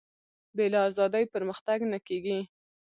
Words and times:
بې 0.55 0.65
له 0.73 0.79
ازادي 0.89 1.23
پرمختګ 1.33 1.79
نه 1.91 1.99
کېږي. 2.07 2.39